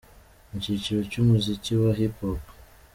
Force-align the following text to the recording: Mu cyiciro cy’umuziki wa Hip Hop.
Mu 0.49 0.57
cyiciro 0.63 0.99
cy’umuziki 1.11 1.71
wa 1.81 1.91
Hip 1.99 2.15
Hop. 2.21 2.43